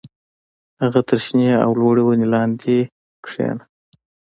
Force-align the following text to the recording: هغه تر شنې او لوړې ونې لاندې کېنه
هغه 0.81 1.01
تر 1.09 1.17
شنې 1.25 1.49
او 1.65 1.71
لوړې 1.79 2.03
ونې 2.05 2.27
لاندې 2.33 2.77
کېنه 3.25 3.63